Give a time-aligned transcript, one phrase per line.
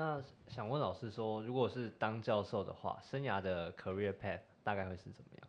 [0.00, 5.48] 那想问老师说，如果是当教授的话，生涯的 career path 大概会是怎么样？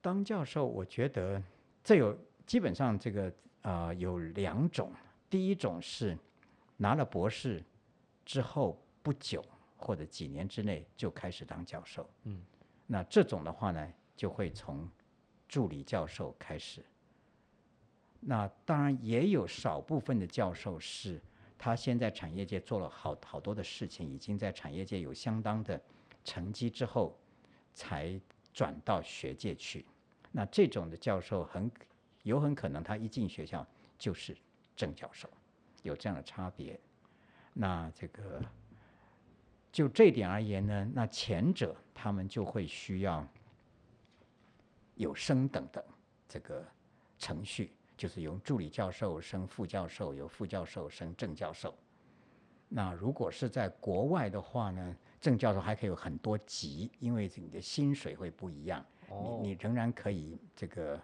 [0.00, 1.42] 当教授，我觉得
[1.84, 2.16] 这有
[2.46, 4.90] 基本上这个呃有两种，
[5.28, 6.16] 第一种是
[6.78, 7.62] 拿了博士
[8.24, 9.44] 之后不久
[9.76, 12.40] 或者几年之内就开始当教授，嗯，
[12.86, 14.88] 那这种的话呢，就会从
[15.46, 16.82] 助理教授开始。
[18.20, 21.20] 那当然也有少部分的教授是，
[21.64, 25.80] 他先在产业界做了好好多的事情，已经在产业界有相当的
[26.24, 27.16] 成绩之后，
[27.72, 28.20] 才
[28.52, 29.86] 转到学界去。
[30.32, 31.70] 那这种的教授很
[32.24, 33.64] 有很可能他一进学校
[33.96, 34.36] 就是
[34.74, 35.30] 正教授，
[35.84, 36.80] 有这样的差别。
[37.52, 38.42] 那这个
[39.70, 43.24] 就这点而言呢，那前者他们就会需要
[44.96, 45.84] 有升等的
[46.28, 46.66] 这个
[47.20, 51.74] 程序，就是由助理教授升副教授，由副教授升正教授。
[52.68, 58.84] 那如果是在国外的话呢，正教授还可以有很多级，因为你的薪水会不一样。
[59.42, 60.98] 你你仍然可以这个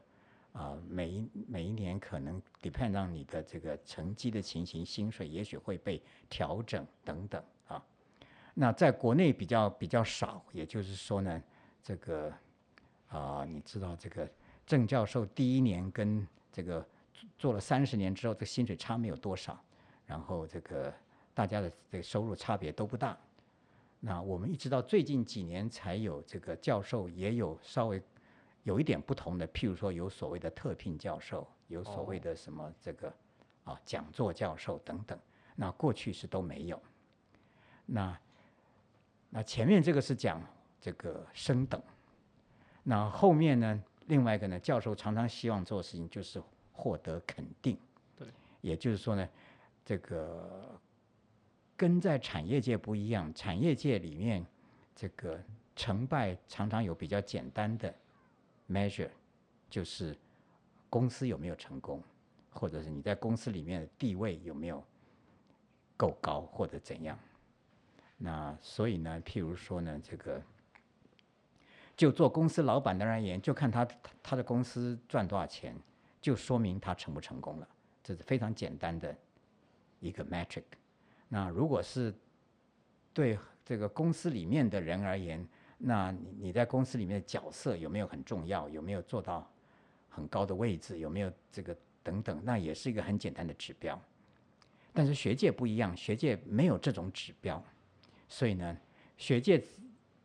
[0.53, 7.85] 啊，每一每一年可能 depend on 你的这个成绩的情形，薪水也许会被调整等等啊。
[8.55, 11.43] 那在国内比较比较少，也就是说呢，
[11.83, 12.33] 这个
[13.09, 14.27] 啊，你知道这个
[14.67, 16.87] 正教授第一年跟这个
[17.37, 19.59] 做了三十年之后，这薪水差没有多少，
[20.07, 20.93] 然后这个
[21.35, 23.17] 大家的这个收入差别都不大。
[24.01, 28.01] 那我们一直到最近几年才有这个教授也有稍微
[28.63, 33.13] 有一点不同的，譬如说有所谓的特聘教授，有所谓的什么这个
[33.65, 35.19] 啊讲座教授等等。
[35.57, 36.81] 那过去是都没有。
[37.87, 38.17] 那
[39.31, 40.41] 那前面这个是讲
[40.81, 41.83] 这个升等，
[42.85, 46.43] 那后面呢，另外一个呢，教授常常希望做的事情就是
[46.73, 47.79] 获得肯定。
[48.17, 48.27] 对，
[48.61, 49.29] 也就是说呢，
[49.85, 50.79] 这个。
[51.77, 54.45] 跟在产业界不一样，产业界里面
[54.97, 55.41] 这个
[55.77, 57.95] 成败常常有比较简单的
[58.69, 59.09] measure，
[59.71, 60.19] 就是
[60.91, 62.03] 公司有没有成功，
[62.51, 64.83] 或者是你在公司里面的地位有没有
[65.97, 67.17] 够高或者怎样。
[68.17, 70.43] 那所以呢，譬如说呢，这个
[71.99, 73.87] 就做公司老板的而言，就看他
[74.23, 75.75] 他的公司赚多少钱，
[76.21, 77.69] 就说明他成不成功了。
[78.05, 79.15] 这是非常简单的
[79.99, 80.63] 一个 metric。
[81.29, 82.15] 那如果是
[83.13, 85.45] 对这个公司里面的人而言，
[85.77, 88.69] 那你在公司里面的角色有没有很重要？
[88.69, 89.51] 有没有做到
[90.09, 91.01] 很高的位置？
[91.01, 92.41] 有没有这个等等？
[92.45, 94.01] 那也是一个很简单的指标。
[94.93, 97.61] 但是学界不一样，学界没有这种指标，
[98.29, 98.77] 所以呢，
[99.17, 99.61] 学界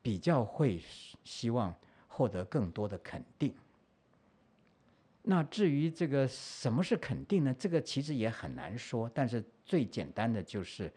[0.04, 0.80] 比较会
[1.24, 1.74] 希望
[2.08, 3.56] 获得更多的肯定。
[5.24, 7.56] 那至于这个什么是肯定呢？
[7.58, 9.10] 这个其实也很难说。
[9.14, 10.92] 但是最简单的就是，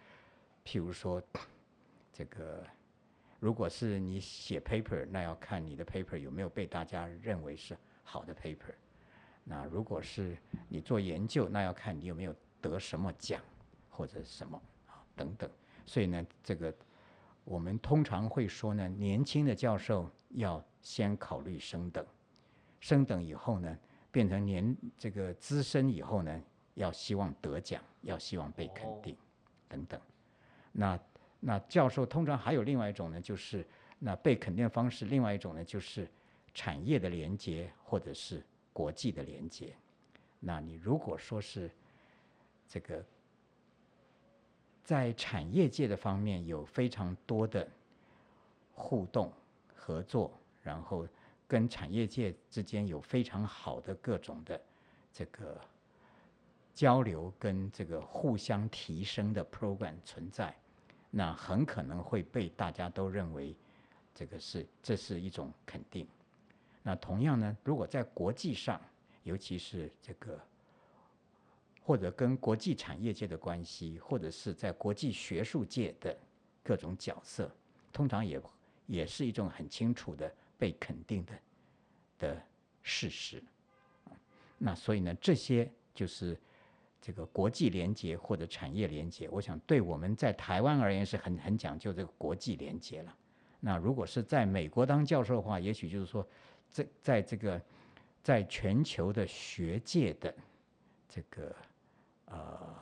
[0.64, 1.22] 譬如说，
[2.12, 2.66] 这个
[3.38, 8.74] 如果是你写 paper，那要看你的 paper 有没有被大家认为是好的 paper。
[9.44, 10.36] 那如果是
[10.68, 13.40] 你做研究，那要看你有没有得什么奖
[13.88, 15.48] 或者什么啊等等。
[15.86, 16.74] 所以呢，这个
[17.46, 22.04] 我们通常会说呢，年轻的教授要先考虑升等，
[22.78, 23.78] 升等以后呢。
[24.12, 26.42] 变成年这个资深以后呢，
[26.72, 29.14] 要希望得奖，要希望被肯定，
[29.68, 30.00] 等等。
[30.72, 30.98] 那
[31.38, 33.66] 那教授通常还有另外一种呢，就是
[33.98, 35.04] 那被肯定的方式。
[35.04, 36.08] 另外一种呢，就是
[36.54, 38.42] 产业的连接或者是
[38.72, 39.76] 国际的连接。
[40.40, 41.70] 那你如果说是
[42.66, 43.04] 这个
[44.86, 47.68] 在产业界的方面有非常多的
[48.72, 49.30] 互动
[49.74, 50.32] 合作，
[50.62, 51.06] 然后。
[51.48, 54.60] 跟产业界之间有非常好的各种的
[55.12, 55.56] 这个
[56.74, 60.52] 交流，跟这个互相提升的 program 存在，
[61.08, 63.54] 那很可能会被大家都认为
[64.12, 66.04] 这个是这是一种肯定。
[66.82, 68.80] 那同样呢，如果在国际上，
[69.22, 70.36] 尤其是这个
[71.86, 76.18] 或者跟国际产业界的关系，或者是在国际学术界的
[76.64, 77.48] 各种角色，
[77.92, 78.42] 通常也
[78.86, 80.28] 也是一种很清楚的。
[80.58, 81.34] 被肯定的
[82.18, 82.42] 的
[82.82, 83.44] 事实，
[84.56, 86.34] 那所以呢，这些就是
[86.98, 89.28] 这个国际连接或者产业连接。
[89.28, 93.14] 我想对我们在台湾而言是很很讲究这个国际连接了。
[93.60, 96.26] 那如果是在美国当教授的话，也许就是说，
[96.70, 97.60] 在在这个
[98.22, 100.34] 在全球的学界的
[101.06, 101.54] 这个
[102.26, 102.76] 呃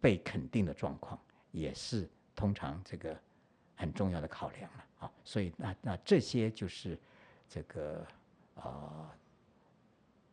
[0.00, 1.18] 被肯定的状况，
[1.50, 3.18] 也是通常这个
[3.76, 4.84] 很重要的考量了。
[5.00, 6.98] 啊，所以那那这些就是
[7.48, 8.06] 这个
[8.56, 9.12] 啊，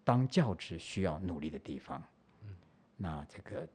[0.03, 2.01] 当教职需要努力的地方。
[2.43, 2.55] 嗯，
[2.97, 3.67] 那这个，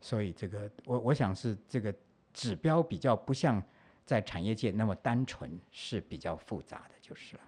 [0.00, 1.94] 所以这个我我想是这个
[2.32, 3.62] 指标比较不像
[4.04, 7.42] 在产业界那么单纯，是比较复杂的，就是了。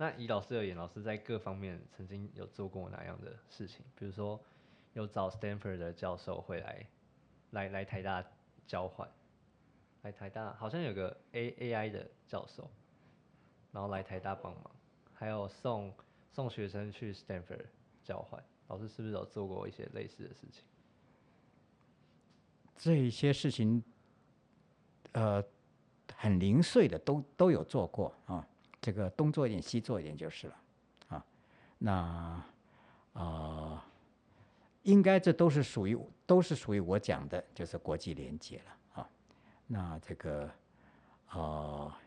[0.00, 3.84] 那以老师而言，老师在各方面曾经有做过哪样的事情？
[3.96, 4.40] 比如说
[4.92, 6.86] 有找 Stanford 的教授会来
[7.50, 8.24] 来来台大
[8.64, 9.10] 交换，
[10.02, 12.70] 来台大好像有个 A A I 的教授，
[13.72, 14.70] 然后来台大帮忙，
[15.12, 15.92] 还有送
[16.30, 17.66] 送学生去 Stanford
[18.04, 20.62] 交换，老师是不是有做过一些类似的事情？
[22.76, 23.82] 这一些事情，
[25.10, 25.44] 呃，
[26.14, 28.46] 很零碎的都都有做过啊。
[28.80, 30.56] 这个东做一点，西做一点就是了，
[31.08, 31.24] 啊，
[31.78, 32.42] 那
[33.12, 33.84] 啊，
[34.84, 39.10] 应该这都是属于都是属于我讲的，就是国际连接了啊。
[39.66, 40.48] 那这个
[41.28, 42.00] 啊，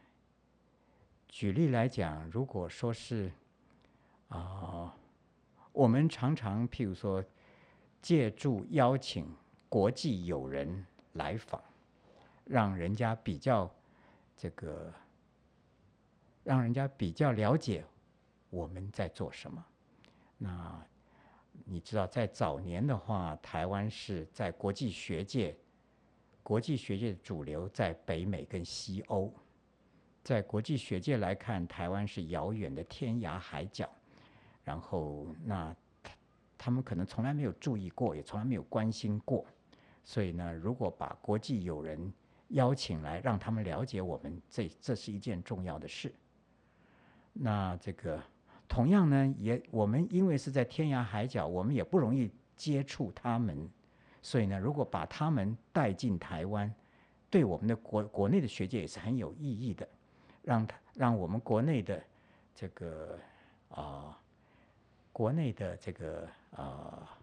[1.27, 3.31] 举例来讲，如果说是
[4.29, 4.95] 啊，
[5.73, 7.23] 我们常常譬如说
[8.01, 9.27] 借助邀请
[9.67, 11.61] 国际友人来访，
[12.45, 13.69] 让人家比较
[14.37, 14.91] 这个。
[16.43, 17.83] 让人家比较了解
[18.49, 19.65] 我们在做什么。
[20.37, 20.85] 那
[21.65, 25.55] 你知道，在早年的话，台湾是在国际学界，
[26.41, 29.33] 国际学界的主流在北美跟西欧。
[30.23, 33.89] 在国际学界来看，台湾是遥远的天涯海角。
[34.63, 36.13] 然后，那他
[36.57, 39.45] 他们可能从来没有注意过，也从来没有关心过。
[40.03, 42.13] 所以呢，如果把国际友人
[42.49, 46.13] 邀请来，让他们了解我们，这这是一件重要的事。
[47.33, 48.21] 那这个
[48.67, 53.69] 同样呢，也我们因为是在天涯海角，我们也不容易接触他们，
[54.21, 56.73] 所以呢，如果把他们带进台湾，
[57.29, 59.87] 对我们的国国内的学界也是很有意义的，
[60.43, 62.03] 让他让我们国内的
[62.53, 63.17] 这个
[63.69, 64.17] 啊，
[65.11, 67.17] 国内的这个啊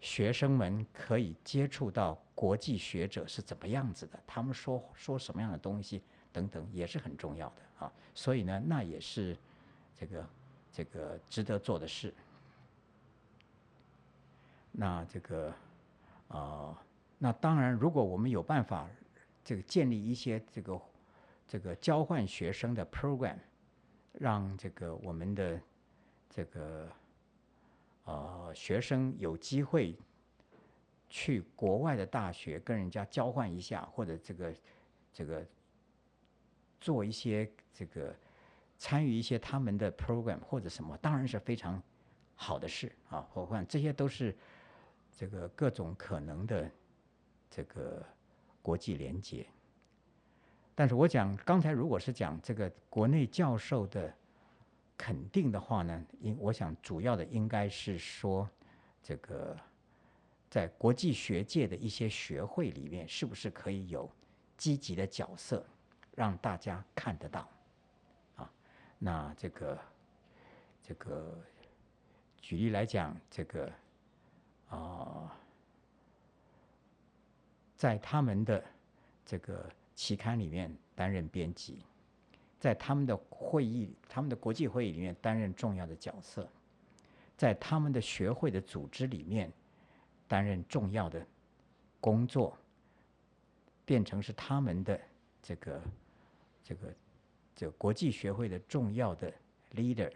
[0.00, 6.02] 学生们可以接触到国际学者是怎么样子的，他们说说什么样的东西
[6.34, 7.86] 等等，也是很重要的。
[7.86, 9.36] 啊，所以呢，那也是
[9.94, 10.28] 这个
[10.72, 12.12] 这个值得做的事。
[14.72, 15.54] 那这个
[16.26, 16.76] 啊，
[17.18, 18.90] 那当然，如果我们有办法
[19.44, 20.80] 这个建立一些这个
[21.46, 23.38] 这个交换学生的 program，
[24.12, 25.60] 让这个我们的
[26.28, 26.88] 这个
[28.06, 29.96] 呃学生有机会
[31.08, 34.54] 去国外的大学跟人家交换一下，或者这个
[35.12, 35.46] 这个。
[36.84, 38.14] 做一些这个
[38.76, 41.82] 参与一些他们的 program 或者什么，当然是非常
[42.34, 43.26] 好的事啊。
[43.32, 44.36] 何况这些都是
[45.16, 46.70] 这个各种可能的
[47.48, 48.04] 这个
[48.60, 49.46] 国际连接。
[50.74, 54.14] 但是我讲刚才如果是讲这个国内教授的
[54.98, 58.46] 肯定的话呢，应我想主要的应该是说
[59.02, 59.56] 这个
[60.50, 64.10] 在国际学界的一些学会里面，是不是可以有
[64.58, 65.64] 积极的角色？
[66.16, 67.48] 让大家看得到，
[68.36, 68.48] 啊，
[69.00, 69.78] 那这个
[70.80, 71.36] 这个
[72.40, 73.72] 举例来讲，这个
[74.68, 75.36] 啊，
[77.74, 78.64] 在他们的
[79.26, 81.84] 这个期刊里面担任编辑，
[82.60, 86.48] 在他们的会议、他们的国际会议里面担任重要的角色，
[87.36, 89.52] 在他们的学会的组织里面
[90.28, 91.26] 担任重要的
[92.00, 92.56] 工作，
[93.84, 95.00] 变成是他们的
[95.42, 95.82] 这个。
[96.64, 96.94] 这个
[97.54, 99.32] 这个国际学会的重要的
[99.74, 100.10] leader，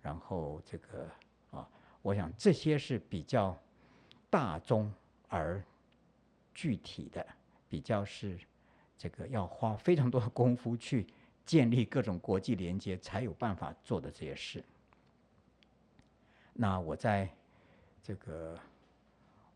[0.00, 1.10] 然后这个
[1.50, 1.68] 啊，
[2.00, 3.58] 我想这些是比较
[4.30, 4.90] 大宗
[5.28, 5.60] 而
[6.54, 7.26] 具体的，
[7.68, 8.38] 比较是
[8.96, 11.04] 这个要花非常多的功夫去
[11.44, 14.64] 建立各种国际连接才有办法做的这些事。
[16.52, 17.28] 那我在
[18.02, 18.58] 这个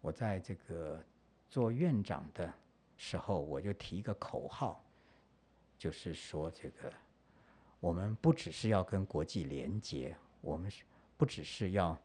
[0.01, 1.03] 我在这个
[1.49, 2.53] 做院长的
[2.97, 4.83] 时候，我就提一个口号。
[5.81, 6.93] 就是说，这个
[7.81, 10.85] 我们不只是要跟国际连接，我们是
[11.17, 11.99] 不只是要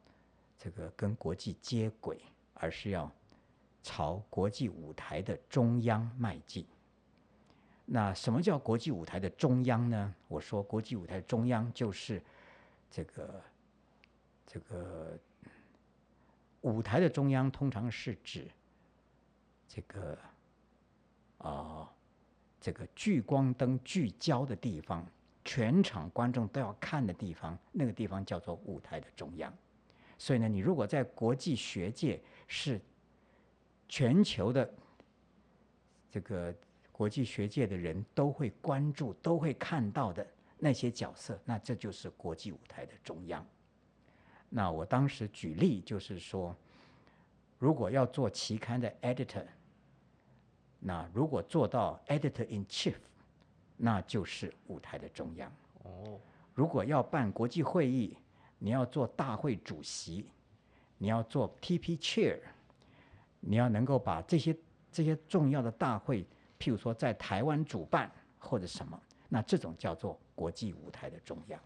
[0.58, 2.22] 这个跟国际接轨，
[2.54, 3.12] 而是要
[3.84, 6.66] 朝国际舞台的中央迈进。
[7.84, 10.16] 那什么叫国际舞台的中央呢？
[10.30, 12.24] 我说，国际舞台中央就是
[12.90, 13.44] 这个
[14.48, 15.20] 这个
[16.62, 18.50] 舞台的中央，通常是指
[19.68, 20.18] 这个
[21.40, 21.92] 啊。
[22.66, 25.06] 这个聚光灯聚焦的地方，
[25.44, 29.56] 全场观众都要看的地方，那个地方叫做舞台的中央。
[30.18, 32.82] 所以呢，你如果在国际学界是
[33.88, 34.68] 全球的
[36.10, 36.52] 这个
[36.92, 40.26] 国际学界的人都会关注、都会看到的
[40.58, 43.46] 那些角色，那这就是国际舞台的中央。
[44.50, 46.58] 那我当时举例就是说，
[47.60, 49.46] 如果要做期刊的 editor，
[50.88, 52.94] 那如果做到 editor in chief，
[53.76, 55.52] 那就是舞台的中央。
[55.82, 56.20] 哦，
[56.54, 58.16] 如果要办国际会议，
[58.60, 60.28] 你要做大会主席，
[61.00, 62.40] 你要做 TP chair，
[63.40, 64.56] 你要能够把这些
[64.92, 66.24] 这些重要的大会，
[66.60, 71.60] 譬如说在台湾主办或者什么，那这种叫做国际舞台的中央。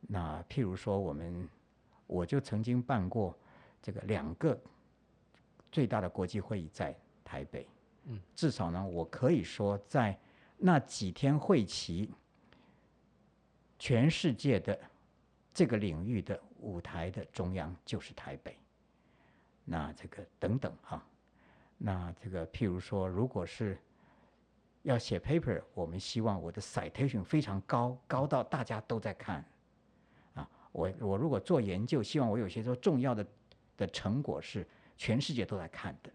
[0.00, 1.46] 那譬如说我们，
[2.06, 3.36] 我就曾经办过
[3.82, 4.58] 这个两个
[5.70, 6.96] 最大的国际会议在
[7.30, 7.64] 台北，
[8.06, 10.18] 嗯，至少呢，我可以说在
[10.56, 12.10] 那几天会期，
[13.78, 14.76] 全世界的
[15.54, 18.58] 这个领域的舞台的中央就是台北。
[19.64, 21.06] 那这个等等哈，
[21.78, 23.78] 那这个譬如说，如果是
[24.82, 29.44] 要写 paper，我们希望我的 citation 非常高，高到大家都在看。
[30.34, 33.24] 啊，我我如果做研究，希望我有些说重要的
[33.76, 36.10] 的成果是全世界都在看的。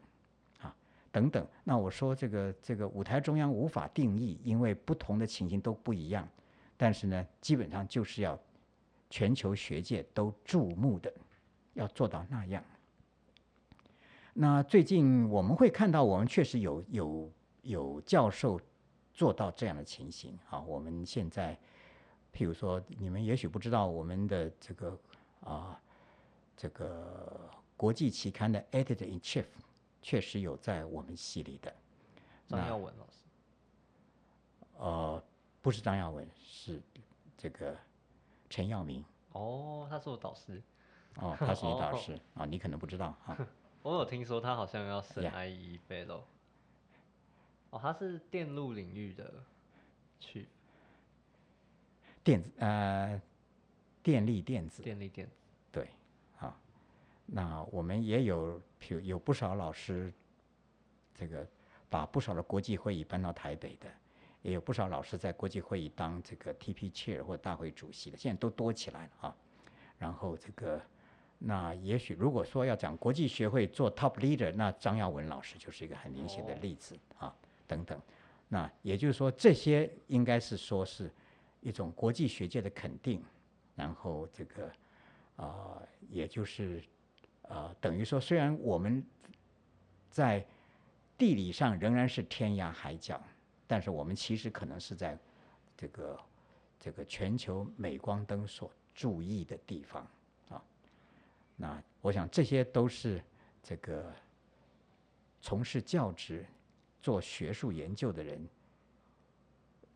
[1.15, 1.47] 等等。
[1.63, 6.27] 那我说这个这个舞台中央无法定义，因为不同的情形都不一样。
[6.75, 8.37] 但是呢，基本上就是要
[9.09, 11.09] 全球学界都注目的，
[11.73, 12.61] 要做到那样。
[14.33, 17.31] 那最近我们会看到，我们确实有有
[17.61, 18.59] 有教授
[19.13, 20.37] 做到这样的情形。
[20.49, 21.57] 啊，我们现在，
[22.33, 24.99] 譬如说，你们也许不知道，我们的这个
[25.45, 25.79] 啊，
[26.57, 29.45] 这个国际期刊的 editor in chief
[30.05, 31.75] 确实有在我们系里的。
[32.47, 33.17] 张耀文老师。
[34.77, 35.23] 呃，
[35.63, 36.79] 不是张耀文，是
[37.35, 37.75] 这个
[38.47, 39.03] 陈耀明。
[39.31, 40.61] 哦，他是我导师，
[41.15, 43.35] 哦，他是你导哦师啊，你可能不知道啊。
[43.81, 46.21] 我有听说他好像要升 Yeah IE Fellow。
[47.71, 49.43] 哦，他是电路领域的
[50.19, 50.47] 去
[52.23, 53.19] 电子呃，
[54.03, 55.44] 电力电子电力电子。
[57.25, 60.13] 那我们也有，譬如有不少老师，
[61.13, 61.45] 这个
[61.89, 63.87] 把不少的国际会议搬到台北的，
[64.41, 69.35] 也有不少老师在国际会议当这个 TP chair 或大会主席的，现在都多起来了啊。
[69.97, 70.79] 然后这个，
[71.39, 77.99] 那也许如果说要讲国际学会做 top leader，那张耀文老师就是一个很明显的哦例子啊，等等。
[78.47, 81.11] 那也就是说，这些应该是说是
[81.61, 83.23] 一种国际学界的肯定，
[83.73, 84.71] 然后这个
[85.37, 86.81] 啊、也就是
[87.47, 89.03] 呃，等于说，虽然我们
[90.09, 90.45] 在
[91.17, 93.21] 地理上仍然是天涯海角，
[93.67, 95.17] 但是我们其实可能是在
[95.77, 96.19] 这个
[96.79, 100.07] 这个全球镁光灯所注意的地方
[100.49, 100.61] 啊。
[101.55, 103.23] 那我想这些都是
[103.61, 104.11] 这个
[105.39, 106.45] 从事教职、
[107.01, 108.47] 做学术研究的人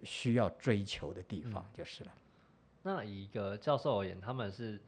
[0.04, 2.14] 需要追求的地方，就是了。
[2.82, 4.80] 那以一个教授而言，他们是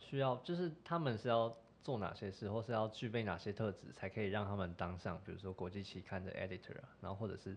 [0.00, 1.56] 需要，就是他们是要
[1.88, 7.56] 做哪些事，或是要具备哪些特质，才可以让他们当上，比如说国际期刊的 editor 啊，然后或者是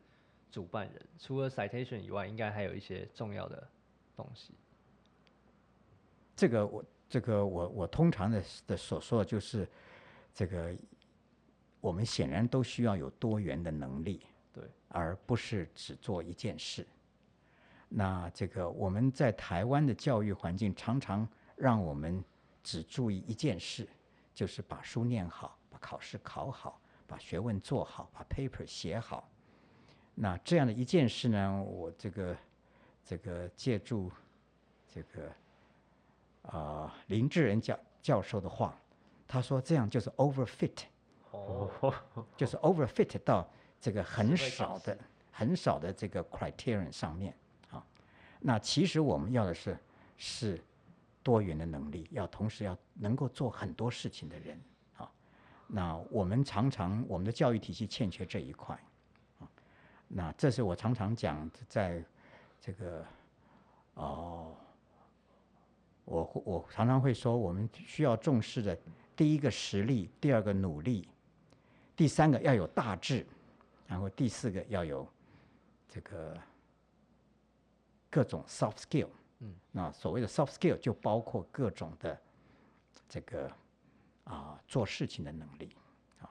[0.49, 1.05] 主办人。
[1.19, 3.67] 除了 citation 以外，应该还有一些重要的
[4.15, 4.53] 东西。
[6.33, 9.67] 这个我这个我我通常的的所说的就是，
[10.33, 10.73] 这个
[11.81, 14.21] 我们显然都需要有多元的能力，
[14.53, 16.87] 对，而不是只做一件事。
[17.89, 22.23] 那这个我们在台湾的教育环境常常让我们
[22.63, 23.85] 只注意一件事，
[24.33, 29.29] 就是把书念好，把考试考好，把学问做好，把 paper 写好。
[30.15, 32.37] 那这样的一件事呢，我这个
[33.05, 34.11] 这个借助
[34.89, 35.31] 这个
[36.43, 38.77] 啊、林志仁教教授的话，
[39.27, 40.83] 他说这样就是 overfit，
[41.31, 41.93] 哦，
[42.35, 44.97] 就是 overfit 到这个很少的、
[45.31, 47.33] 很少的这个 criterion 上面
[47.69, 47.85] 啊。
[48.39, 49.77] 那其实我们要的是
[50.17, 50.61] 是
[51.23, 54.59] 多元的能力，要同时要能够做很多事情的人
[54.97, 55.11] 啊。
[55.67, 58.75] 那我们常常我们的教育体系欠缺这一块
[59.39, 59.49] 啊。
[60.07, 62.03] 那这是我常常讲，在
[62.59, 63.05] 这个
[63.93, 64.55] 哦。
[66.03, 68.77] 我我常常会说，我们需要重视的
[69.15, 71.07] 第一个实力，第二个努力，
[71.95, 73.25] 第三个要有大志，
[73.87, 75.07] 然后第四个要有
[75.87, 76.37] 这个
[78.09, 79.07] 各种 soft skill。
[79.41, 82.19] 嗯，那所谓的 soft skill 就包括各种的
[83.09, 83.51] 这个
[84.23, 85.75] 啊做事情的能力
[86.21, 86.29] 啊。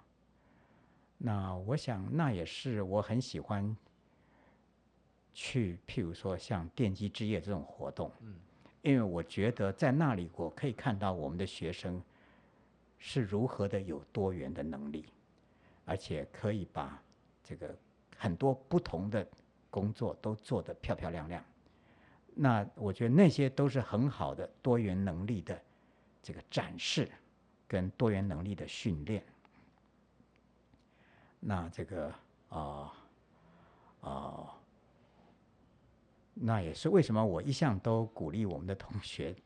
[1.18, 3.76] 那我想那也是我很喜欢
[5.34, 8.10] 去，譬如说像奠基之夜这种活动。
[8.20, 8.34] 嗯。
[8.82, 12.02] 因为我觉得在那里我可以看到我们的学生
[12.98, 15.04] 是如何的有多元的能力，
[15.84, 16.98] 而且可以把
[17.44, 17.76] 这个
[18.16, 19.26] 很多不同的
[19.68, 21.44] 工作都做得漂漂亮亮。
[22.42, 25.60] 那我觉得那些都是很好的多元能力的
[26.22, 27.06] 这个展示，
[27.68, 29.22] 跟多元能力的训练。
[31.38, 32.10] 那这个
[32.48, 32.92] 啊
[34.00, 34.56] 啊，
[36.32, 39.36] 那也是为什么我一向都鼓励我们的同学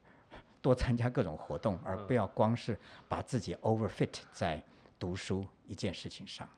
[0.63, 4.63] 多参加各种活动，而不要光是把自己 overfit 在
[5.01, 6.49] 读书一件事情上。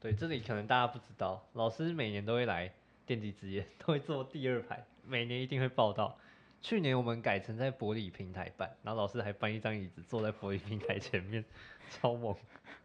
[0.00, 2.72] 对，这里可能大家不知道，老师每年都会来
[3.04, 6.16] 电机之夜， 都会坐第二排，每年一定会报道。
[6.62, 11.44] 去年我们改成在玻璃平台办，然后老师还搬一张椅子坐在玻璃平台前面，
[11.90, 12.34] 超猛。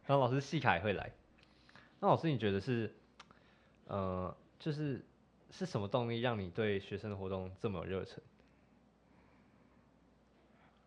[0.06, 1.10] 然后老师细卡也会来。
[2.02, 2.94] 那老师你觉得是，
[3.88, 5.02] 呃，就是
[5.52, 8.22] 是什么动力让你对学生的活动这么有热忱？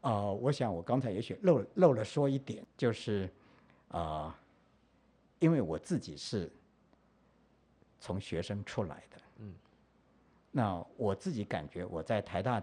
[0.02, 3.30] 呃，我想我刚才也许漏漏了说一点，就是
[3.88, 4.38] 啊。
[5.38, 6.50] 因为我自己是
[8.00, 9.54] 从学生出来的，嗯，
[10.50, 12.62] 那我自己感觉我在台大，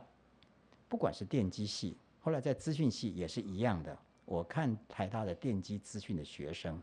[0.90, 3.98] 不管是电机系，后来在资讯系也是一样的。
[4.26, 6.82] 我看台大的电机资讯的学生，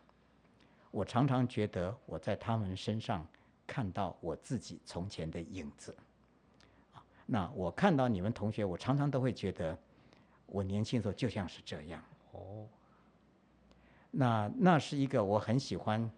[0.90, 3.26] 我常常觉得我在他们身上
[3.66, 5.94] 看到我自己从前的影子。
[7.26, 9.76] 那我看到你们同学，我常常都会觉得
[10.46, 12.02] 我年轻的时候就像是这样。
[12.32, 12.66] 哦。
[14.14, 16.09] 那那是一个我很喜欢，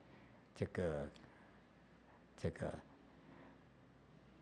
[0.52, 1.08] 这个，
[2.36, 2.74] 这个，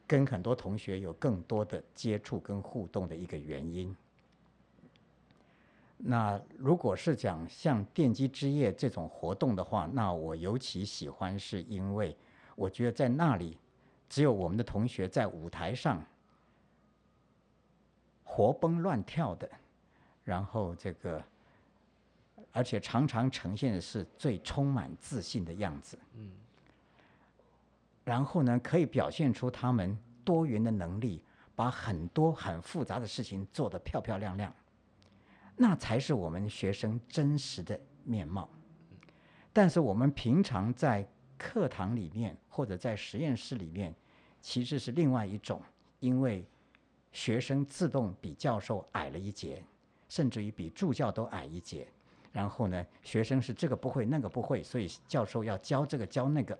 [0.06, 3.94] 跟很多同学有更多的接触跟互动的一个原因。
[5.99, 12.16] 那如果是讲像电机之夜这种活动的话，那我尤其喜欢，是因为
[12.56, 13.59] 我觉得在那里，
[14.09, 16.02] 只有我们的同学在舞台上
[18.25, 19.47] 活蹦乱跳的，
[20.25, 21.23] 然后这个。
[22.52, 25.99] 而且常常呈现的是最充满自信的样子。
[26.14, 26.30] 嗯。
[28.04, 31.23] 然后呢，可以表现出他们多元的能力，
[31.54, 34.52] 把很多很复杂的事情做得漂漂亮亮。
[35.56, 38.49] 那才是我们学生真实的面貌。
[39.52, 41.06] 但是我们平常在
[41.38, 43.95] 课堂里面或者在实验室里面，
[44.41, 45.62] 其实是另外一种，
[46.00, 46.45] 因为
[47.12, 49.62] 学生自动比教授矮了一截，
[50.08, 51.86] 甚至于比助教都矮一截。
[52.32, 56.58] 然后呢，学生是这个不会那个不会，所以教授要教这个教那个。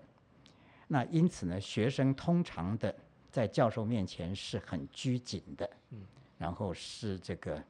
[0.87, 2.95] 那因此呢，学生通常的
[3.31, 6.01] 在教授面前是很拘谨的，嗯，
[6.37, 7.63] 然后是这个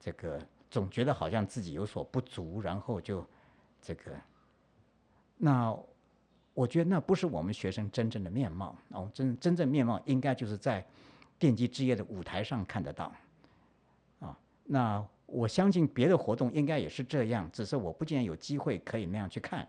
[0.00, 3.22] 这个总觉得好像自己有所不足，然后就
[3.82, 4.12] 这个。
[5.36, 5.76] 那
[6.54, 10.82] 我觉得那不是我们学生真正的面貌哦，真真正面貌应该就是在
[11.38, 13.12] 电机之夜的舞台上看得到，
[14.20, 15.06] 啊，那。
[15.26, 19.66] 我相信别的活动应该也是这样，只是我不见有机会可以那样去看。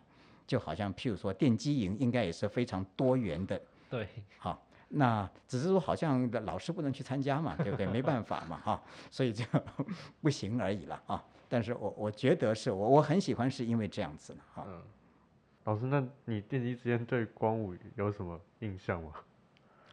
[0.47, 3.59] 就好像譬如说电机营，应该也是非常多元的。
[3.89, 7.87] 对， 好，那只是说好像老师不能去参加嘛，对不对？
[7.87, 9.43] 没办法嘛，哈，所以就
[10.21, 11.23] 不行而已了啊。
[11.49, 14.63] 但是我我觉得是我我很喜欢，是因为这样子哈。
[14.67, 14.81] 嗯，
[15.63, 19.13] 老师，那你电机之间对光武有什么印象吗？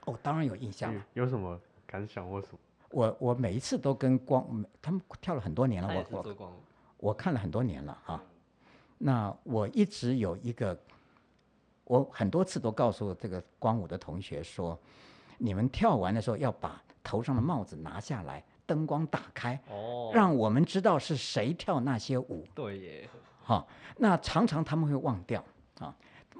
[0.04, 0.94] 哦，当然有印象。
[1.14, 2.58] 有什么感想或什么？
[2.92, 6.52] 我我每一次都跟光他们跳了很多年了，我我
[6.98, 8.22] 我看了很多年了哈。
[8.98, 10.78] 那我一直有一个，
[11.84, 14.78] 我很多次都告诉这个光武的同学说，
[15.38, 22.46] 你们跳完的时候要把头上的帽子拿下来，灯光打开，哦，让我们知道是谁跳那些舞。
[22.54, 23.08] 对耶。
[23.42, 25.44] 哈，那常常他们会忘掉
[25.80, 25.92] 啊。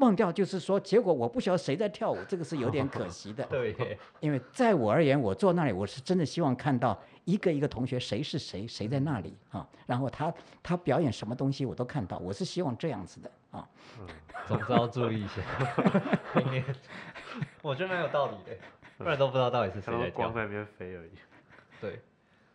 [0.03, 3.45] 忘掉就是说，结果我不晓得谁在跳舞，这个是有点可惜的。
[3.49, 13.69] 对，因为在我而言，我坐那里，我是真的希望看到一个一个同学谁是谁，谁在那里啊，然后他他表演什么东西我都看到，我是希望这样子的啊。
[14.01, 14.09] 嗯，
[14.49, 15.41] 总之要注意一下。
[17.63, 18.57] 我觉得蛮有道理的，
[18.99, 20.17] 不然都不知道到底是谁在跳。
[20.17, 21.11] 光在那边飞而已。
[21.81, 22.01] 对，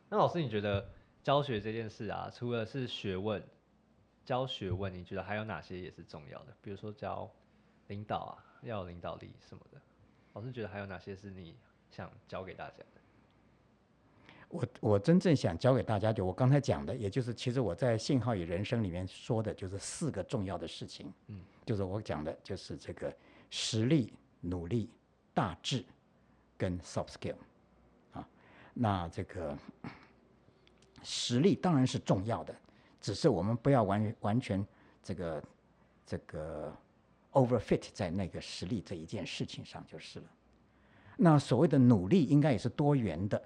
[0.09, 0.85] 那老师你觉得
[1.23, 3.41] 教学这件事啊，除了是学问？
[4.27, 6.53] 教学问，你觉得还有哪些也是重要的？
[6.61, 7.31] 比如说教
[7.87, 9.81] 领导啊，要有领导力什么的。
[10.33, 11.55] 老师觉得还有哪些是你
[11.89, 13.01] 想教给大家的？
[14.49, 21.09] 我我真正想教给大家，就我刚才讲的，也就是其实我在《信号与人生》里面说的，就是四个重要的事情。
[21.27, 23.15] 嗯，就是我讲的，就是这个
[23.49, 24.11] 实力、
[24.41, 24.89] 努力、
[25.33, 25.85] 大志
[26.57, 27.37] 跟 soft skill。
[28.11, 28.27] 啊，
[28.73, 29.57] 那这个
[31.01, 32.53] 实力当然是重要的。
[32.99, 34.65] 只是我们不要完完全
[35.03, 35.43] 这个
[36.05, 36.75] 这个
[37.31, 40.25] overfit 在那个实力这一件事情上就是了。
[41.15, 43.41] 那所谓的努力应该也是多元的，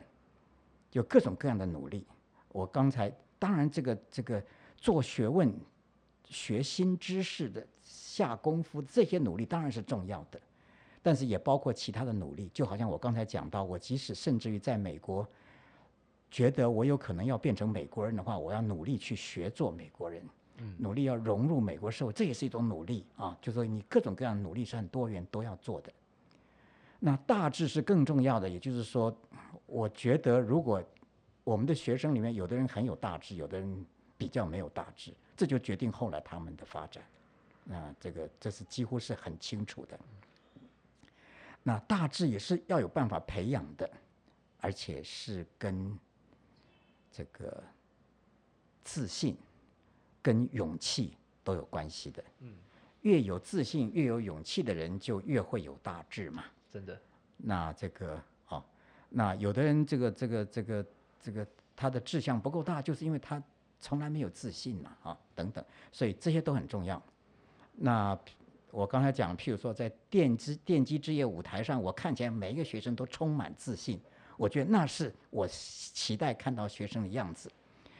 [0.91, 2.05] 有各种各样的努力。
[2.49, 4.43] 我刚才当然这个这个
[4.77, 5.53] 做学问、
[6.27, 10.41] 学新知识的下功夫这些努力当然是重要的，
[11.01, 12.49] 但是也包括其他的努力。
[12.53, 15.27] 就好像我刚才讲到，我即使甚至于在美国。
[16.31, 20.23] 觉得我有可能要变成美国人的话，我要努力去学做美国人，
[20.57, 23.37] 嗯努力要融入美国社会，这也是一种努力啊。
[23.41, 25.91] 就说你各种各样的努力是很多元都要做的。
[26.99, 29.13] 那大致是更重要的，也就是说，
[29.65, 30.81] 我觉得如果
[31.43, 33.85] 我们的学生里面有的人很有大志，有的人
[34.17, 37.03] 比较没有大志，这就决定后来他们的发展。
[37.63, 39.99] 那这个这是几乎是很清楚的。
[41.63, 43.89] 那大致也是要有办法培养的，
[44.59, 45.97] 而且是跟
[47.11, 47.61] 这个
[48.83, 49.37] 自信、
[50.21, 52.23] 跟勇气都有关系的。
[52.39, 52.53] 嗯，
[53.01, 56.45] 越有自信、越有勇气的人，就越会有大志嘛。
[56.71, 56.99] 真的，
[57.37, 58.63] 那这个哦，
[59.09, 60.85] 那有的人这个这个这个
[61.19, 61.45] 这个
[61.75, 63.43] 他的志向不够大，就是因为他
[63.79, 67.01] 从来没有自信嘛啊等等，所以这些都很重要。
[67.73, 68.17] 那
[68.69, 73.99] 我刚才讲，譬如说在电机电机之夜舞台上，我看起来每一个学生都充满自信，
[74.37, 77.51] 我觉得那是我期待看到学生的样子。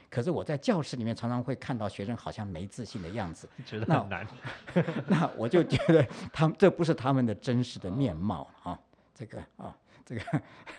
[0.10, 4.28] 可是我在教室里面常常会看到学生好像没自信的样子，觉得那很难。
[5.08, 8.78] 那我就觉得他们这不是他们的真实的面貌啊，
[9.16, 9.74] 这个啊，
[10.06, 10.22] 这个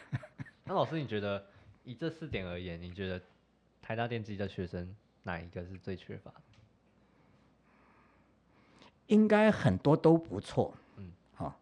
[0.65, 1.43] 那老师，你觉得
[1.83, 3.19] 以这四点而言，你觉得
[3.81, 6.31] 台大电机的学生哪一个是最缺乏？
[9.07, 11.59] 应该很多都不错，嗯嗯，好、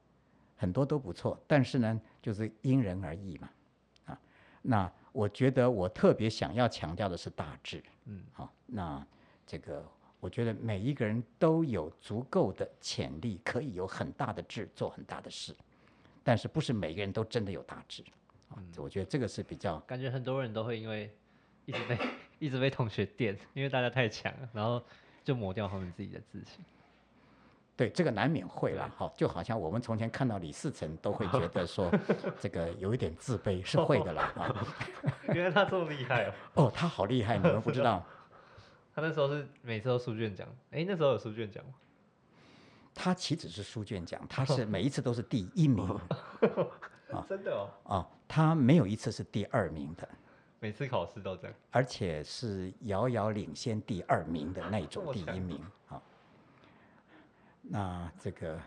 [0.56, 3.52] 很多都不错，但是呢，就是因人而异嘛，啊，
[4.62, 9.04] 那我觉得我特别想要强调的是大志，嗯，好、那
[9.46, 9.84] 这个
[10.20, 15.54] 我觉得每一个人都有足够的潜力，可以有很大的志，做很大的事，
[16.22, 18.04] 但是不是每个人都真的有大志，
[18.76, 21.10] 我觉得这个是比较感觉很多人都会因为
[21.64, 21.98] 一直被
[22.38, 24.82] 一直被同学电，因为大家太强了，然后
[25.24, 26.64] 就磨掉他们自己的自信。
[27.80, 31.90] 对，这个难免会啦，好，就好像我们从前看到李四成都会觉得说，
[32.38, 34.54] 这个有一点自卑，是会的啦，啊，
[35.32, 36.34] 原来他这么厉害哦！
[36.56, 38.04] 哦，他好厉害，你们不知道，
[38.94, 41.72] 他那时候是每次都书卷奖，哎、那时候有书卷奖吗？
[42.94, 45.88] 他岂止是书卷奖，他是每一次都是第一名
[47.10, 50.06] 啊真的哦，啊，他没有一次是第二名的，
[50.58, 51.56] 每次考试都这样。
[51.70, 55.98] 而且是遥遥领先第二名的那种第一名啊。
[57.72, 58.60] 那这个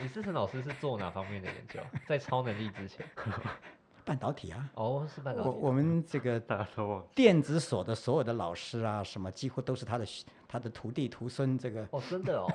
[0.00, 1.80] 李思成老师是做哪方面的研究？
[2.08, 3.06] 在超能力之前，
[4.06, 5.48] 半导体啊，哦，是半导体。
[5.50, 7.08] 我我们这个 大家都忘记。
[7.14, 10.06] 电子所的所有的老师啊，什么几乎都是他的
[10.48, 12.48] 他的徒弟徒孙，这个哦，真的哦，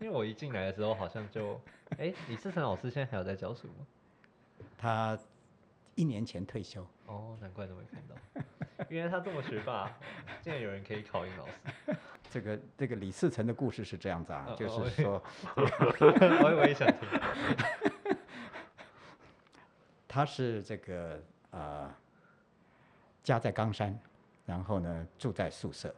[0.00, 1.60] 因为我一进来的时候好像就，
[1.98, 3.86] 哎、李思成老师现在还有在教书吗？
[4.78, 5.18] 他
[5.96, 6.86] 一年前退休。
[7.06, 9.90] 哦，难怪都没看到，原来他这么学霸，
[10.40, 11.96] 竟然有人可以考英老师。
[12.30, 15.22] 这个这个李四成的故事是这样子啊，就是说
[15.54, 16.98] 我 我也想听。
[20.08, 21.92] 他是这个呃
[23.22, 23.96] 家在冈山，
[24.46, 25.94] 然后呢住在宿舍。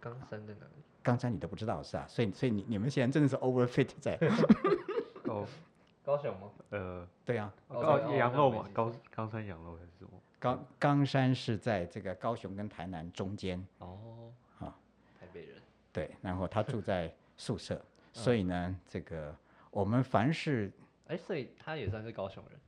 [0.00, 0.82] 冈山在哪里？
[1.02, 4.16] 冈山你都不知道是啊，所以所以你你们现在真的是 overfit 在
[5.24, 5.46] 高，
[6.04, 6.50] 高雄吗？
[6.70, 10.10] 呃，对啊，哦羊肉嘛高冈山羊肉还是什么？
[10.46, 14.74] 冈冈山是在这个高雄跟台南中间，哦，啊。
[15.18, 15.60] 台北人。
[15.92, 19.34] 对，然后他住在宿舍， 所以呢，这个
[19.70, 20.70] 我们凡是
[21.08, 22.58] 哎、所以他也算是高雄人，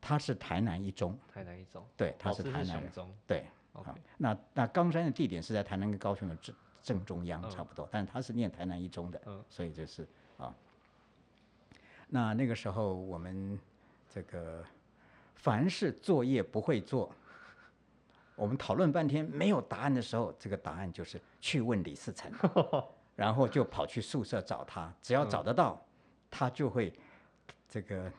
[0.00, 1.84] 他是台南一中，台南一中。
[1.96, 3.12] 对，他是台南中。
[3.26, 3.44] 对
[4.16, 7.50] 那那冈山的地点是在台南跟高雄的正正中央嗯。
[7.50, 9.44] 差不多，但是他是念台南一中的，嗯。
[9.48, 10.06] 所以就是
[10.38, 10.54] 啊，
[12.08, 13.58] 那那个时候我们
[14.08, 14.64] 这个
[15.36, 17.12] 凡是作业不会做，
[18.34, 22.30] 我们讨论半天没有答案的时候，这个答案就是去问李四成，
[23.14, 25.80] 然后就跑去宿舍找他，只要找得到，
[26.30, 26.92] 他就会
[27.68, 28.10] 这个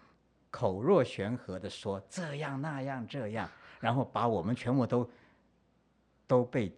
[0.50, 3.50] 口若悬河的说这样那样这样，
[3.80, 5.10] 然后把我们全部都
[6.26, 6.76] 都被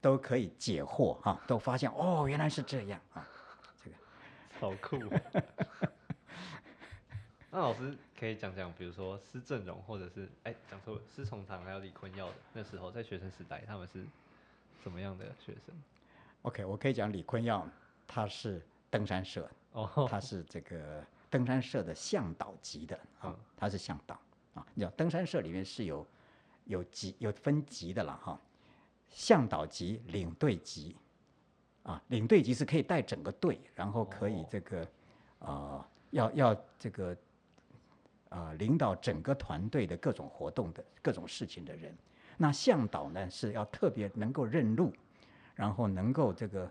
[0.00, 3.26] 都可以解惑哈、都发现哦原来是这样啊，
[3.82, 3.96] 这个
[4.58, 4.98] 好酷。
[7.50, 14.06] 那老师可以讲讲，比如说施正荣，或者是哎讲错了，施崇堂还有李坤耀的那时候在学生时代，他们是
[14.80, 15.74] 怎么样的学生
[16.42, 17.66] ？OK，我可以讲李坤耀，
[18.06, 24.14] 他是登山社，哦，他是这个登山社的向导级的啊嗯，他是向导
[24.54, 24.64] 啊。
[24.72, 26.06] 你知道登山社里面是有
[26.66, 28.40] 有级有分级的了哈，
[29.08, 30.96] 向导级、领队级
[31.82, 34.88] 啊，领队级是可以带整个队，然后可以哦这个
[35.40, 37.16] 呃要要这个
[38.32, 41.94] 呃领导整个团队的各种活动的各种事情的人。
[42.38, 44.92] 那向导呢是要特别能够认路，
[45.54, 46.70] 然后能够这个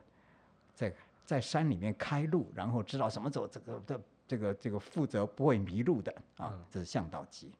[0.73, 0.93] 在
[1.23, 7.51] 在山里面开路，然后知道什么走这个的这个这个负责不会迷路的啊嗯，这是向导级。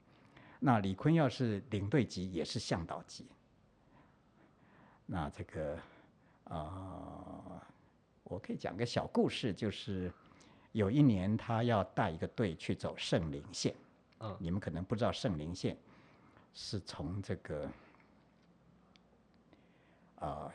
[0.59, 3.25] 那李坤要是领队级，也是向导级。
[5.05, 5.77] 那这个
[6.45, 7.61] 呃，
[8.23, 10.11] 我可以讲个小故事，就是
[10.71, 13.73] 有一年他要带一个队去走圣灵线，
[14.21, 15.77] 嗯你们可能不知道圣灵线
[16.53, 17.67] 是从这个
[20.19, 20.53] 啊、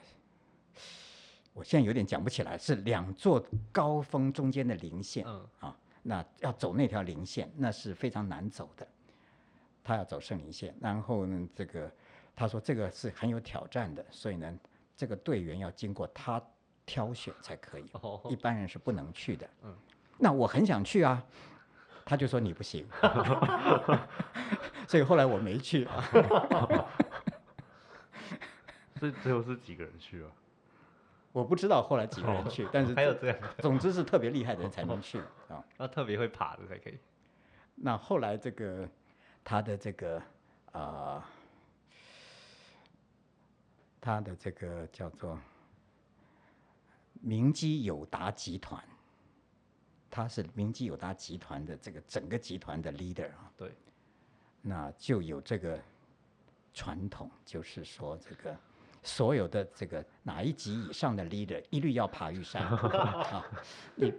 [1.52, 5.24] 我现在有点讲不起来，是两座高峰中间的零线。
[5.26, 8.86] 嗯啊，那要走那条零线，那是非常难走的。
[9.82, 11.90] 他要走圣灵线，然后呢，这个
[12.34, 14.58] 他说这个是很有挑战的，所以呢，
[14.96, 16.40] 这个队员要经过他
[16.84, 19.48] 挑选才可以，哦一般人是不能去的。
[19.62, 19.76] 嗯，
[20.18, 21.24] 那我很想去啊，
[22.06, 22.86] 他就说你不行，
[24.88, 25.86] 所以后来我没去。
[28.98, 30.30] 所以最后是几个人去啊？
[31.32, 35.62] 我不知道后来几个人去，但是这还有这样，总之是特别厉害的人才能去啊。
[35.76, 36.98] 要特别会爬的才可以。
[37.74, 38.88] 那后来这个
[39.44, 40.16] 他的这个
[40.72, 41.22] 啊、呃
[44.00, 45.36] 他的这个叫做
[47.20, 48.80] 明基友达集团，
[50.10, 53.50] 他是明基友达集团的这个整个集团的 leader 啊。
[53.56, 53.72] 对，
[54.62, 55.78] 那就有这个
[56.72, 58.56] 传统，就是说这个
[59.02, 63.46] 所有的这个哪一级以上的 leader 一律要爬玉山 啊，
[63.94, 64.12] 你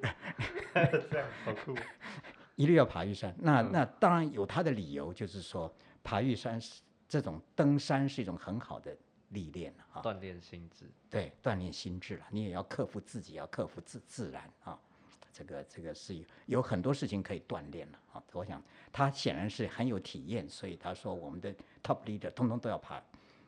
[0.74, 1.76] 这样好酷。
[2.56, 3.36] 一律要爬玉山。
[3.38, 5.72] 那嗯那当然有他的理由，就是说
[6.04, 8.96] 爬玉山是这种登山是一种很好的
[9.30, 10.90] 历练啊，锻炼心智。
[11.10, 12.26] 对，锻炼心智了。
[12.32, 14.80] 你也要克服自己，要克服自自然啊。
[15.38, 18.24] 这个这个是有有很多事情可以锻炼了啊。
[18.34, 23.02] 我想他显然是很有体验，所以他说我们的 top leader 通通都要爬。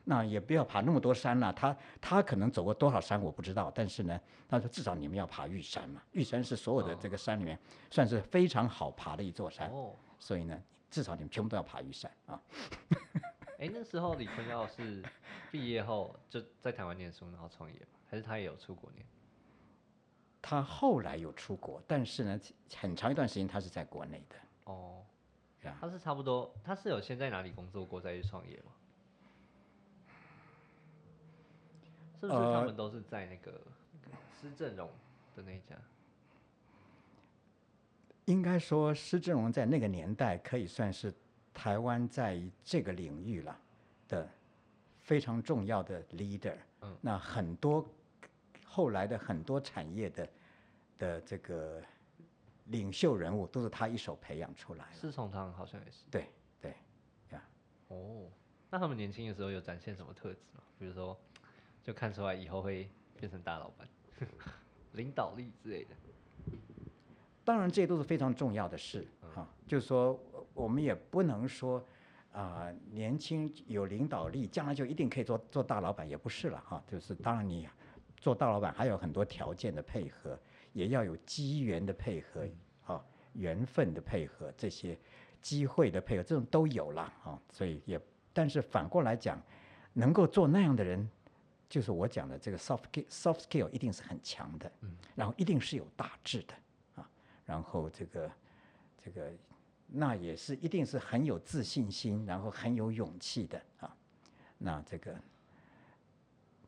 [0.04, 7.58] 那也不要爬那么多山了，他他可能走过多少山我不知道，但是呢，他说至少你们要爬玉山嘛，玉山是所有的这个山里面
[7.90, 9.68] 算是非常好爬的一座山。
[9.70, 12.40] 哦，所以呢，至少你们全部都要爬玉山啊。
[13.58, 15.02] 哎、那时候李坤耀是
[15.50, 17.86] 毕业后就在台湾念书，然后创业吗？
[18.08, 19.04] 还是他也有出国念？
[20.42, 22.40] 他后来有出国，但是呢，
[22.76, 24.36] 很长一段时间他是在国内的。
[24.64, 25.04] 哦，
[25.80, 28.72] 他是差不多，他是有先在哪里工作过再去创业吗？
[32.20, 33.60] 是不是他呃们都是在那个
[34.40, 34.90] 施正荣
[35.34, 35.74] 的那一家？
[38.26, 41.12] 应该说，施正荣在那个年代可以算是
[41.52, 43.58] 台湾在这个领域了
[44.06, 44.28] 的
[45.00, 46.56] 非常重要的 leader。
[46.82, 47.86] 嗯那很多
[48.72, 50.28] 后来的很多产业的
[50.96, 51.82] 的这个
[52.66, 54.92] 领袖人物都是他一手培养出来的。
[54.94, 56.04] 四重堂好像也是。
[56.08, 56.28] 对
[56.60, 56.72] 对
[57.32, 57.42] 呀，
[57.88, 58.28] 哦，
[58.70, 60.62] 那他们年轻的时候有展现什么特质吗？
[60.78, 61.18] 比如说，
[61.82, 63.88] 就看出来以后会变成大老板，
[64.92, 65.90] 领导力之类的。
[67.44, 69.04] 当然，这些都是非常重要的事
[69.34, 69.48] 啊。
[69.66, 71.84] 就是说，呃我们也不能说
[72.32, 76.80] 啊、年轻有领导力，将来就一定可以做做大老板，也不是了哈。
[76.86, 77.68] 就是当然，你
[78.20, 80.38] 做大老板还有很多条件的配合，
[80.72, 82.46] 也要有机缘的配合
[82.84, 83.02] 啊，
[83.32, 84.96] 缘分的配合，这些
[85.40, 87.40] 机会的配合，这种都有了啊。
[87.50, 88.00] 所以也，
[88.32, 89.40] 但是反过来讲，
[89.94, 91.08] 能够做那样的人，
[91.68, 96.54] 就是我讲的这个 soft soft skill 一定是很强的，嗯然后一定是有大志的
[96.96, 97.10] 啊，
[97.46, 98.30] 然后这个
[99.02, 99.32] 这个
[99.86, 103.96] 那也是一定是很有自信心，然后很有勇气的啊，
[104.58, 105.18] 那这个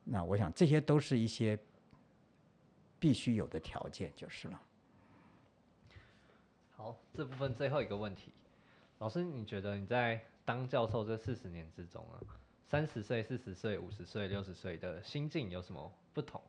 [0.05, 1.59] 那我想这些都是一些
[2.99, 4.61] 必须有的条件就是了。
[6.77, 8.33] 好，这部分最后一个问题，
[8.99, 12.19] 老师，你觉得你在当教授这四十年之中啊，
[12.69, 16.43] 三十岁、四十岁、五十岁、六十岁的心境有什么不同？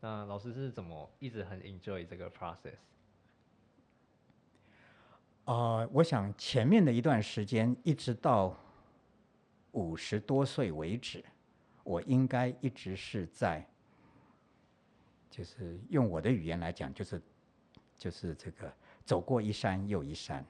[0.00, 2.74] 那老师是怎么一直很 enjoy 这个 process？
[5.44, 8.58] 呃，我想前面的一段时间，一直到
[9.72, 11.24] 五十多岁为止，
[11.84, 13.64] 我应该一直是在，
[15.30, 17.22] 就是用我的语言来讲，就是
[17.96, 18.72] 就是这个
[19.04, 20.44] 走过一山又一山。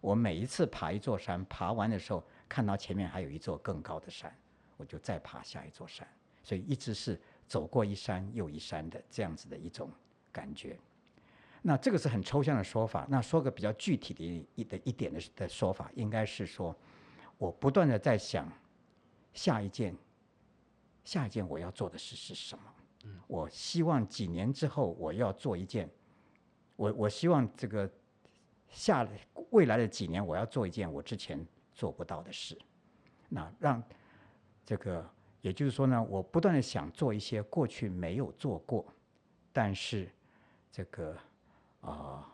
[0.00, 4.36] 我每一次爬一座山，爬完的时候看到前面还有一座更高的山，
[4.76, 6.06] 我就再爬下一座山，
[6.42, 9.90] 所以一直是走过一山又一山的这样子的一种
[10.32, 10.76] 感觉。
[11.60, 13.06] 那这个是很抽象的说法。
[13.10, 16.74] 那说个比较具体的一一的一点的的说法，应该是说，
[17.36, 18.50] 我不断的在想，
[19.34, 19.94] 下一件，
[21.08, 22.64] 下一件我要做的事是什么？
[23.26, 25.88] 我希望几年之后我要做一件，
[26.76, 27.90] 我我希望这个
[28.68, 29.08] 下
[29.48, 31.42] 未来的几年我要做一件我之前
[31.72, 32.58] 做不到的事。
[33.26, 33.82] 那让
[34.66, 38.84] 这个，也就是说呢，我不断的想做一些过去没有做过，
[39.50, 40.12] 但是
[40.70, 41.16] 这个
[41.80, 42.30] 啊、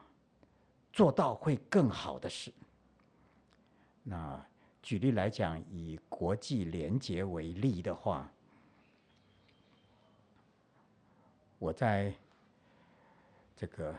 [0.92, 2.52] 做到会更好的事。
[4.02, 4.44] 那
[4.82, 8.28] 举例来讲，以国际联结为例的话，
[11.64, 12.12] 我在
[13.56, 13.96] 这个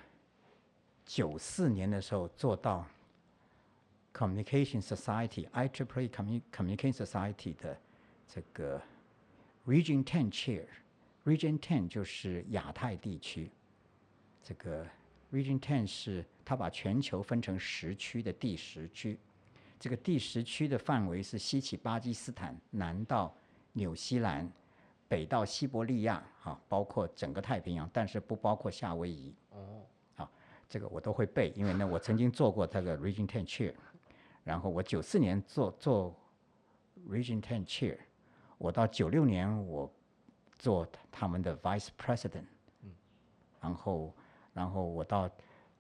[1.04, 2.86] 九四年的时候做到
[4.14, 7.76] Communication Society IEEE Commu Communication Society 的
[8.28, 8.80] 这个
[9.66, 10.68] Region Ten Chair。
[11.24, 13.50] Region Ten 就是亚太地区，
[14.44, 14.86] 这个
[15.34, 19.18] Region Ten 是它把全球分成十区的第十区。
[19.80, 23.36] 这个第十区的范围是西起巴基斯坦，南到
[23.74, 24.48] 纽西兰，
[25.08, 29.34] 北到西伯利亚，哈，包括整个太平洋，但是不包括夏威夷。
[29.52, 29.82] 哦，
[30.16, 30.32] 好，
[30.68, 33.74] 这个我都会背，因为呢，我曾经做过这个 Region Ten Chair，
[34.44, 36.16] 然后我九四年做做
[37.08, 37.98] Region Ten Chair，
[38.58, 39.92] 我到九六年我
[40.58, 42.46] 做他们的 Vice President，
[42.84, 42.92] 嗯
[43.62, 44.16] 然后
[44.54, 45.30] 然后我到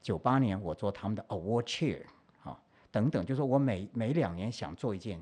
[0.01, 2.03] 九八年我做他们的 Award Chair
[2.43, 2.59] 啊。
[2.91, 5.21] 等等，就是我每每两年想做一件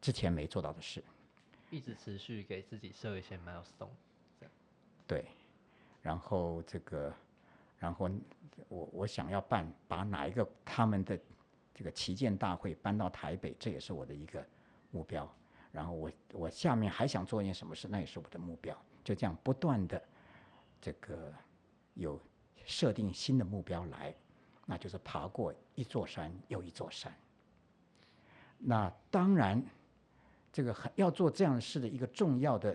[0.00, 1.02] 之前没做到的事，
[1.70, 3.88] 一直持续给自己设一些 milestone，
[5.06, 5.26] 对，
[6.02, 7.12] 然后这个，
[7.78, 8.10] 然后
[8.68, 11.18] 我我想要办把哪一个他们的
[11.74, 14.44] 这个旗舰大会搬到台北，这也是我的一个
[14.90, 15.30] 目标。
[15.72, 18.76] 然后我我下面还想做一件什么事，那也是我的目标。
[19.04, 20.02] 就这样不断的
[20.80, 21.32] 这个
[21.94, 22.20] 有
[22.64, 24.14] 设定新的目标来。
[24.68, 27.14] 那就是爬过一座山又一座山。
[28.58, 29.62] 那当然，
[30.56, 32.74] 这个很要做这样的事的一个重要的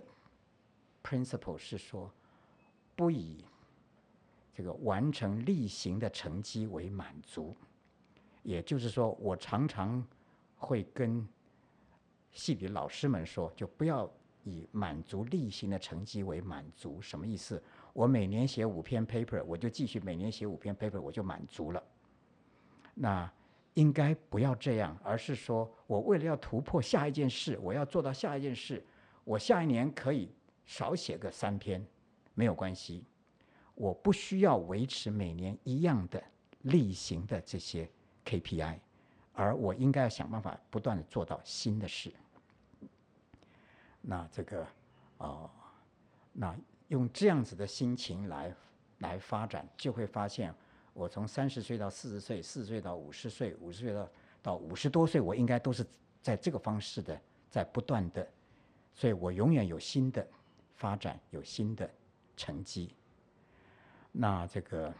[1.03, 2.13] principle 是说，
[2.95, 3.43] 不以
[4.53, 7.57] 这个完成例行的成绩为满足。
[8.43, 10.05] 也就是说，我常常
[10.57, 11.27] 会跟
[12.31, 14.07] 系里老师们说，就不要
[14.43, 17.01] 以满足例行的成绩为满足。
[17.01, 17.59] 什么意思？
[17.93, 21.83] 我每年写五篇 paper，我就继续每年写五篇 paper，我就满足了。
[22.93, 23.33] 那
[23.75, 28.85] 应该不要这样，而是说我为了要突破下一件事，我要做到下一件事，
[29.23, 30.29] 我下一年可以
[30.65, 31.85] 少写个三篇，
[32.33, 33.05] 没有关系。
[33.73, 36.21] 我不需要维持每年一样的
[36.63, 37.89] 例行的这些
[38.25, 38.77] KPI，
[39.33, 42.11] 而我应该要想办法不断的做到新的事。
[44.01, 44.67] 那这个，
[45.19, 45.49] 哦，
[46.33, 46.55] 那
[46.89, 48.53] 用这样子的心情来
[48.97, 50.53] 来发展，就会发现。
[50.93, 54.09] 我从三十岁到四十岁，四十岁到五十岁，五十岁到
[54.43, 55.85] 到五十多岁，我应该都是
[56.21, 58.27] 在这个方式的，在不断的，
[58.93, 60.27] 所以我永远有新的
[60.75, 61.89] 发展，有新的
[62.35, 62.93] 成绩。
[64.11, 64.93] 那这个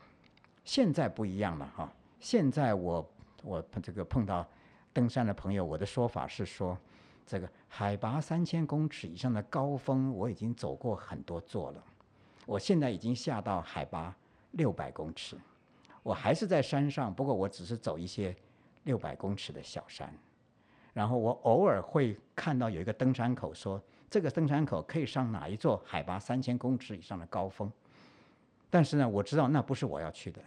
[0.63, 3.11] 现在不一样了哈，现在我
[3.43, 4.47] 我这个碰到
[4.93, 6.77] 登山的朋友，我的说法是说，
[7.25, 11.83] 这个海拔三千公尺以上的高峰我已经走过很多座了，
[12.45, 14.15] 我现在已经下到海拔
[14.51, 15.37] 六百公尺。
[16.03, 18.35] 我还是在山上，不过我只是走一些
[18.83, 20.11] 六百公尺的小山，
[20.93, 27.71] 然后我偶尔会看到有一个登山口，说这个登山口可以上哪一座海拔三千公尺以上的高峰，
[28.69, 30.41] 但是呢，我知道那不是我要去的，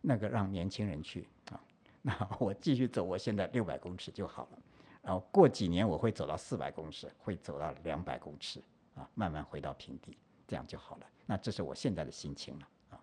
[0.00, 1.28] 那个让年轻人去。
[1.50, 1.60] 啊，
[2.00, 4.58] 那我继续走我现在六百公尺就好了，
[5.02, 8.62] 然后过几年我会走到四百公尺，会走到两百公尺
[8.94, 11.06] 啊，慢慢回到平地，这样就好了。
[11.26, 13.00] 那这是我现在的心情了啊。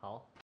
[0.00, 0.35] 好。